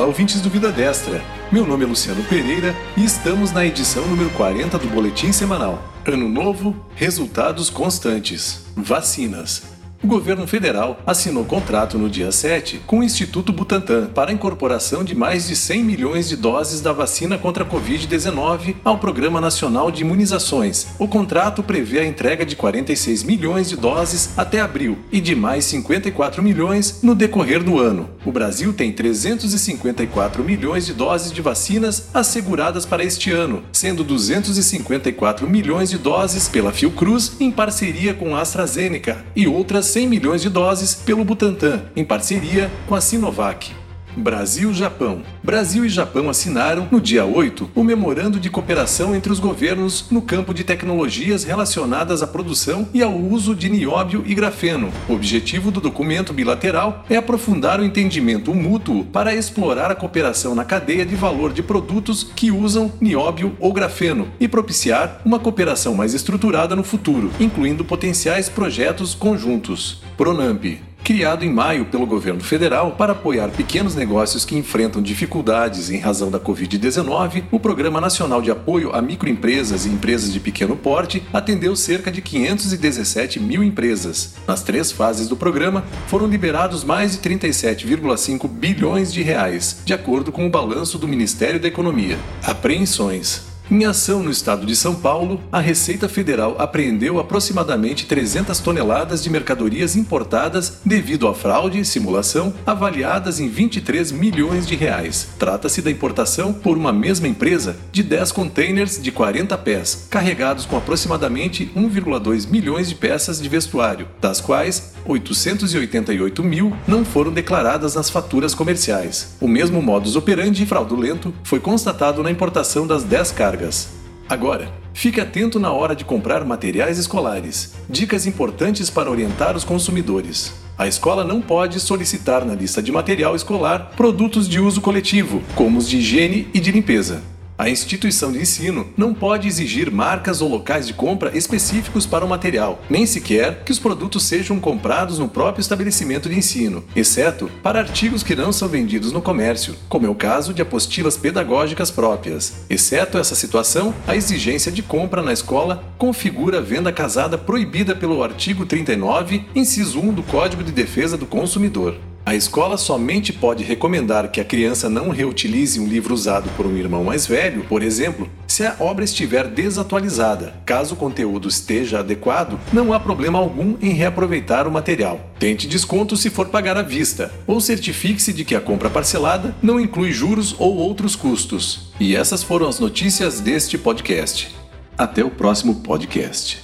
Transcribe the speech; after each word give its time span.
Olá, 0.00 0.06
ouvintes 0.08 0.40
do 0.40 0.48
Vida 0.48 0.72
Destra. 0.72 1.22
Meu 1.52 1.66
nome 1.66 1.84
é 1.84 1.86
Luciano 1.86 2.24
Pereira 2.24 2.74
e 2.96 3.04
estamos 3.04 3.52
na 3.52 3.66
edição 3.66 4.02
número 4.06 4.30
40 4.30 4.78
do 4.78 4.88
Boletim 4.88 5.30
Semanal. 5.30 5.78
Ano 6.06 6.26
novo, 6.26 6.74
resultados 6.94 7.68
constantes. 7.68 8.64
Vacinas. 8.74 9.79
O 10.02 10.06
governo 10.06 10.46
federal 10.46 10.98
assinou 11.06 11.44
contrato 11.44 11.98
no 11.98 12.08
dia 12.08 12.32
7 12.32 12.80
com 12.86 13.00
o 13.00 13.02
Instituto 13.02 13.52
Butantan 13.52 14.06
para 14.06 14.30
a 14.30 14.32
incorporação 14.32 15.04
de 15.04 15.14
mais 15.14 15.46
de 15.46 15.54
100 15.54 15.84
milhões 15.84 16.26
de 16.26 16.36
doses 16.36 16.80
da 16.80 16.90
vacina 16.90 17.36
contra 17.36 17.64
a 17.64 17.66
Covid-19 17.66 18.76
ao 18.82 18.96
Programa 18.96 19.42
Nacional 19.42 19.90
de 19.90 20.00
Imunizações. 20.00 20.86
O 20.98 21.06
contrato 21.06 21.62
prevê 21.62 21.98
a 21.98 22.06
entrega 22.06 22.46
de 22.46 22.56
46 22.56 23.24
milhões 23.24 23.68
de 23.68 23.76
doses 23.76 24.30
até 24.38 24.62
abril 24.62 24.96
e 25.12 25.20
de 25.20 25.36
mais 25.36 25.66
54 25.66 26.42
milhões 26.42 27.00
no 27.02 27.14
decorrer 27.14 27.62
do 27.62 27.78
ano. 27.78 28.08
O 28.24 28.32
Brasil 28.32 28.72
tem 28.72 28.90
354 28.92 30.42
milhões 30.42 30.86
de 30.86 30.94
doses 30.94 31.30
de 31.30 31.42
vacinas 31.42 32.08
asseguradas 32.14 32.86
para 32.86 33.04
este 33.04 33.30
ano, 33.32 33.62
sendo 33.70 34.02
254 34.02 35.46
milhões 35.46 35.90
de 35.90 35.98
doses 35.98 36.48
pela 36.48 36.72
Fiocruz 36.72 37.32
em 37.38 37.50
parceria 37.50 38.14
com 38.14 38.34
a 38.34 38.40
AstraZeneca 38.40 39.22
e 39.36 39.46
outras 39.46 39.89
100 39.90 40.06
milhões 40.06 40.42
de 40.42 40.48
doses 40.48 40.94
pelo 40.94 41.24
Butantan, 41.24 41.82
em 41.96 42.04
parceria 42.04 42.70
com 42.86 42.94
a 42.94 43.00
Sinovac. 43.00 43.79
Brasil-Japão. 44.16 45.22
Brasil 45.42 45.84
e 45.84 45.88
Japão 45.88 46.28
assinaram, 46.28 46.88
no 46.90 47.00
dia 47.00 47.24
8, 47.24 47.70
o 47.74 47.82
Memorando 47.82 48.40
de 48.40 48.50
Cooperação 48.50 49.14
entre 49.14 49.32
os 49.32 49.38
governos 49.38 50.06
no 50.10 50.22
campo 50.22 50.52
de 50.52 50.64
tecnologias 50.64 51.44
relacionadas 51.44 52.22
à 52.22 52.26
produção 52.26 52.88
e 52.92 53.02
ao 53.02 53.16
uso 53.16 53.54
de 53.54 53.68
nióbio 53.68 54.22
e 54.26 54.34
grafeno. 54.34 54.90
O 55.08 55.14
objetivo 55.14 55.70
do 55.70 55.80
documento 55.80 56.32
bilateral 56.32 57.04
é 57.08 57.16
aprofundar 57.16 57.80
o 57.80 57.84
entendimento 57.84 58.54
mútuo 58.54 59.04
para 59.04 59.34
explorar 59.34 59.90
a 59.90 59.94
cooperação 59.94 60.54
na 60.54 60.64
cadeia 60.64 61.06
de 61.06 61.14
valor 61.14 61.52
de 61.52 61.62
produtos 61.62 62.24
que 62.24 62.50
usam 62.50 62.92
nióbio 63.00 63.56
ou 63.58 63.72
grafeno 63.72 64.28
e 64.38 64.48
propiciar 64.48 65.20
uma 65.24 65.38
cooperação 65.38 65.94
mais 65.94 66.14
estruturada 66.14 66.76
no 66.76 66.84
futuro, 66.84 67.30
incluindo 67.38 67.84
potenciais 67.84 68.48
projetos 68.48 69.14
conjuntos. 69.14 70.02
Pronamp 70.16 70.64
criado 71.04 71.44
em 71.44 71.52
maio 71.52 71.86
pelo 71.86 72.06
governo 72.06 72.40
federal 72.40 72.92
para 72.92 73.12
apoiar 73.12 73.48
pequenos 73.50 73.94
negócios 73.94 74.44
que 74.44 74.56
enfrentam 74.56 75.02
dificuldades 75.02 75.90
em 75.90 75.98
razão 75.98 76.30
da 76.30 76.38
Covid-19, 76.38 77.44
o 77.50 77.60
Programa 77.60 78.00
Nacional 78.00 78.40
de 78.40 78.50
Apoio 78.50 78.94
a 78.94 79.02
Microempresas 79.02 79.86
e 79.86 79.88
Empresas 79.88 80.32
de 80.32 80.40
Pequeno 80.40 80.76
Porte 80.76 81.22
atendeu 81.32 81.74
cerca 81.74 82.10
de 82.10 82.22
517 82.22 83.40
mil 83.40 83.62
empresas. 83.62 84.34
Nas 84.46 84.62
três 84.62 84.92
fases 84.92 85.28
do 85.28 85.36
programa, 85.36 85.84
foram 86.06 86.26
liberados 86.26 86.84
mais 86.84 87.12
de 87.12 87.18
37,5 87.28 88.48
bilhões 88.48 89.12
de 89.12 89.22
reais, 89.22 89.82
de 89.84 89.92
acordo 89.92 90.30
com 90.30 90.46
o 90.46 90.50
balanço 90.50 90.98
do 90.98 91.08
Ministério 91.08 91.60
da 91.60 91.68
Economia. 91.68 92.18
Apreensões. 92.44 93.49
Em 93.70 93.84
ação 93.84 94.20
no 94.20 94.32
estado 94.32 94.66
de 94.66 94.74
São 94.74 94.96
Paulo, 94.96 95.40
a 95.52 95.60
Receita 95.60 96.08
Federal 96.08 96.56
apreendeu 96.58 97.20
aproximadamente 97.20 98.04
300 98.04 98.58
toneladas 98.58 99.22
de 99.22 99.30
mercadorias 99.30 99.94
importadas 99.94 100.80
devido 100.84 101.28
à 101.28 101.34
fraude 101.34 101.78
e 101.78 101.84
simulação 101.84 102.52
avaliadas 102.66 103.38
em 103.38 103.48
23 103.48 104.10
milhões 104.10 104.66
de 104.66 104.74
reais. 104.74 105.28
Trata-se 105.38 105.80
da 105.82 105.90
importação 105.90 106.52
por 106.52 106.76
uma 106.76 106.92
mesma 106.92 107.28
empresa 107.28 107.76
de 107.92 108.02
10 108.02 108.32
containers 108.32 109.00
de 109.00 109.12
40 109.12 109.56
pés, 109.58 110.08
carregados 110.10 110.66
com 110.66 110.76
aproximadamente 110.76 111.70
1,2 111.76 112.50
milhões 112.50 112.88
de 112.88 112.96
peças 112.96 113.40
de 113.40 113.48
vestuário, 113.48 114.08
das 114.20 114.40
quais 114.40 114.94
888 115.04 116.42
mil 116.42 116.72
não 116.86 117.04
foram 117.04 117.32
declaradas 117.32 117.94
nas 117.94 118.10
faturas 118.10 118.54
comerciais. 118.54 119.36
O 119.40 119.48
mesmo 119.48 119.80
modus 119.80 120.16
operandi 120.16 120.64
fraudulento 120.66 121.34
foi 121.42 121.60
constatado 121.60 122.22
na 122.22 122.30
importação 122.30 122.86
das 122.86 123.02
10 123.04 123.32
cargas. 123.32 123.88
Agora, 124.28 124.72
fique 124.94 125.20
atento 125.20 125.58
na 125.58 125.72
hora 125.72 125.94
de 125.94 126.04
comprar 126.04 126.44
materiais 126.44 126.98
escolares. 126.98 127.72
Dicas 127.88 128.26
importantes 128.26 128.88
para 128.88 129.10
orientar 129.10 129.56
os 129.56 129.64
consumidores. 129.64 130.52
A 130.78 130.86
escola 130.86 131.24
não 131.24 131.42
pode 131.42 131.78
solicitar 131.80 132.44
na 132.44 132.54
lista 132.54 132.82
de 132.82 132.90
material 132.90 133.36
escolar 133.36 133.90
produtos 133.96 134.48
de 134.48 134.60
uso 134.60 134.80
coletivo, 134.80 135.42
como 135.54 135.78
os 135.78 135.88
de 135.88 135.98
higiene 135.98 136.48
e 136.54 136.60
de 136.60 136.72
limpeza. 136.72 137.22
A 137.60 137.68
instituição 137.68 138.32
de 138.32 138.40
ensino 138.40 138.88
não 138.96 139.12
pode 139.12 139.46
exigir 139.46 139.90
marcas 139.90 140.40
ou 140.40 140.48
locais 140.48 140.86
de 140.86 140.94
compra 140.94 141.36
específicos 141.36 142.06
para 142.06 142.24
o 142.24 142.28
material, 142.28 142.80
nem 142.88 143.04
sequer 143.04 143.64
que 143.64 143.70
os 143.70 143.78
produtos 143.78 144.22
sejam 144.22 144.58
comprados 144.58 145.18
no 145.18 145.28
próprio 145.28 145.60
estabelecimento 145.60 146.26
de 146.30 146.38
ensino, 146.38 146.82
exceto 146.96 147.50
para 147.62 147.78
artigos 147.78 148.22
que 148.22 148.34
não 148.34 148.50
são 148.50 148.66
vendidos 148.66 149.12
no 149.12 149.20
comércio, 149.20 149.76
como 149.90 150.06
é 150.06 150.08
o 150.08 150.14
caso 150.14 150.54
de 150.54 150.62
apostilas 150.62 151.18
pedagógicas 151.18 151.90
próprias. 151.90 152.64
Exceto 152.70 153.18
essa 153.18 153.34
situação, 153.34 153.94
a 154.08 154.16
exigência 154.16 154.72
de 154.72 154.82
compra 154.82 155.20
na 155.20 155.34
escola 155.34 155.84
configura 155.98 156.60
a 156.60 156.62
venda 156.62 156.90
casada 156.90 157.36
proibida 157.36 157.94
pelo 157.94 158.24
artigo 158.24 158.64
39, 158.64 159.44
inciso 159.54 160.00
1 160.00 160.14
do 160.14 160.22
Código 160.22 160.64
de 160.64 160.72
Defesa 160.72 161.18
do 161.18 161.26
Consumidor. 161.26 161.94
A 162.24 162.34
escola 162.34 162.76
somente 162.76 163.32
pode 163.32 163.64
recomendar 163.64 164.30
que 164.30 164.40
a 164.40 164.44
criança 164.44 164.90
não 164.90 165.08
reutilize 165.08 165.80
um 165.80 165.86
livro 165.86 166.12
usado 166.12 166.50
por 166.56 166.66
um 166.66 166.76
irmão 166.76 167.02
mais 167.02 167.26
velho, 167.26 167.64
por 167.64 167.82
exemplo, 167.82 168.28
se 168.46 168.64
a 168.64 168.76
obra 168.78 169.04
estiver 169.04 169.48
desatualizada. 169.48 170.54
Caso 170.66 170.94
o 170.94 170.96
conteúdo 170.96 171.48
esteja 171.48 172.00
adequado, 172.00 172.60
não 172.72 172.92
há 172.92 173.00
problema 173.00 173.38
algum 173.38 173.74
em 173.80 173.94
reaproveitar 173.94 174.68
o 174.68 174.70
material. 174.70 175.18
Tente 175.38 175.66
desconto 175.66 176.16
se 176.16 176.28
for 176.28 176.48
pagar 176.48 176.76
à 176.76 176.82
vista, 176.82 177.32
ou 177.46 177.60
certifique-se 177.60 178.32
de 178.34 178.44
que 178.44 178.54
a 178.54 178.60
compra 178.60 178.90
parcelada 178.90 179.56
não 179.62 179.80
inclui 179.80 180.12
juros 180.12 180.54
ou 180.58 180.76
outros 180.76 181.16
custos. 181.16 181.90
E 181.98 182.14
essas 182.14 182.42
foram 182.42 182.68
as 182.68 182.78
notícias 182.78 183.40
deste 183.40 183.78
podcast. 183.78 184.54
Até 184.96 185.24
o 185.24 185.30
próximo 185.30 185.76
podcast. 185.76 186.62